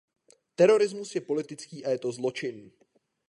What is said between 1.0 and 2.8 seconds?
je politický a je to zločin.